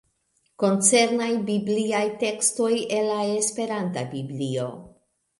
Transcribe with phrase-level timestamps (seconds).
[0.61, 2.69] Koncernaj bibliaj tekstoj
[3.01, 4.65] el la esperanta Biblio.